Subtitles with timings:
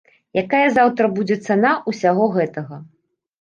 [0.41, 2.81] Якая заўтра будзе цана ўсяго гэтага?